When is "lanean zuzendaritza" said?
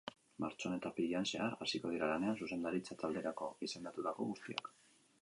2.13-3.01